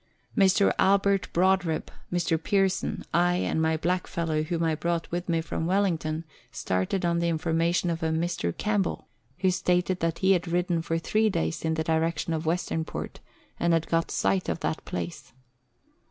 Mr. 0.35 0.73
Albert 0.79 1.27
Brodribb, 1.31 1.89
Mr. 2.11 2.41
Pearson, 2.43 3.05
I, 3.13 3.35
and 3.35 3.61
my 3.61 3.77
black 3.77 4.07
fellow 4.07 4.41
whom 4.41 4.63
I 4.63 4.73
brought 4.73 5.07
with 5.11 5.29
me 5.29 5.41
from 5.41 5.67
Wellington, 5.67 6.23
started 6.51 7.05
on 7.05 7.19
the 7.19 7.27
information 7.29 7.91
of 7.91 8.01
a 8.01 8.09
Mr. 8.09 8.51
Campbell, 8.57 9.07
who 9.37 9.51
stated 9.51 9.99
that 9.99 10.17
he 10.17 10.31
had 10.31 10.47
ridden 10.47 10.81
for 10.81 10.97
three 10.97 11.29
days 11.29 11.63
in 11.63 11.75
the 11.75 11.83
direction 11.83 12.33
of 12.33 12.47
Western 12.47 12.83
Port, 12.83 13.19
and 13.59 13.73
had 13.73 13.85
got 13.89 14.09
sight 14.09 14.49
of 14.49 14.61
that 14.61 14.83
place. 14.85 15.33